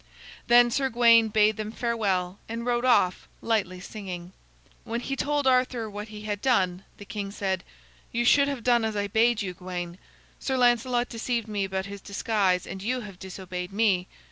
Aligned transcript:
Then 0.47 0.71
Sir 0.71 0.89
Gawain 0.89 1.27
bade 1.27 1.57
them 1.57 1.71
farewell 1.71 2.39
and 2.49 2.65
rode 2.65 2.85
off, 2.85 3.27
lightly 3.39 3.79
singing. 3.79 4.33
When 4.83 4.99
he 4.99 5.15
told 5.15 5.45
Arthur 5.45 5.87
what 5.87 6.07
he 6.07 6.23
had 6.23 6.41
done, 6.41 6.83
the 6.97 7.05
king 7.05 7.29
said: 7.29 7.63
"You 8.11 8.25
should 8.25 8.47
have 8.47 8.63
done 8.63 8.83
as 8.83 8.95
I 8.95 9.05
bade 9.05 9.43
you, 9.43 9.53
Gawain. 9.53 9.99
Sir 10.39 10.57
Lancelot 10.57 11.07
deceived 11.07 11.47
me 11.47 11.65
about 11.65 11.85
his 11.85 12.01
disguise, 12.01 12.65
and 12.65 12.81
you 12.81 13.01
have 13.01 13.19
disobeyed 13.19 13.71
me. 13.71 14.07